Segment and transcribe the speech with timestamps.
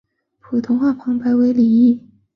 [0.39, 2.01] 普通话旁白为李易。